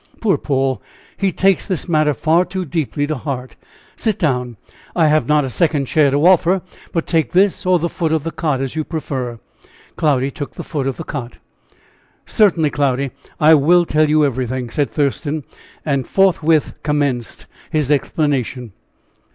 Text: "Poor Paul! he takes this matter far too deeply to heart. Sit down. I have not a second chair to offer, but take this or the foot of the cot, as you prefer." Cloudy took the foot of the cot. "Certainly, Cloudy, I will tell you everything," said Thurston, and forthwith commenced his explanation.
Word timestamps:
"Poor 0.19 0.35
Paul! 0.35 0.81
he 1.15 1.31
takes 1.31 1.67
this 1.67 1.87
matter 1.87 2.15
far 2.15 2.43
too 2.43 2.65
deeply 2.65 3.05
to 3.05 3.13
heart. 3.13 3.55
Sit 3.95 4.17
down. 4.17 4.57
I 4.95 5.05
have 5.09 5.27
not 5.27 5.45
a 5.45 5.49
second 5.51 5.85
chair 5.85 6.09
to 6.09 6.25
offer, 6.25 6.63
but 6.91 7.05
take 7.05 7.33
this 7.33 7.67
or 7.67 7.77
the 7.77 7.87
foot 7.87 8.11
of 8.11 8.23
the 8.23 8.31
cot, 8.31 8.61
as 8.61 8.75
you 8.75 8.83
prefer." 8.83 9.37
Cloudy 9.97 10.31
took 10.31 10.55
the 10.55 10.63
foot 10.63 10.87
of 10.87 10.97
the 10.97 11.03
cot. 11.03 11.37
"Certainly, 12.25 12.71
Cloudy, 12.71 13.11
I 13.39 13.53
will 13.53 13.85
tell 13.85 14.09
you 14.09 14.25
everything," 14.25 14.71
said 14.71 14.89
Thurston, 14.89 15.43
and 15.85 16.07
forthwith 16.07 16.73
commenced 16.81 17.45
his 17.69 17.91
explanation. 17.91 18.71